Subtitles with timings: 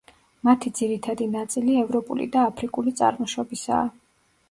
[0.47, 3.89] მათი ძირითადი ნაწილი ევროპული და აფრიკული წარმოშობისაა.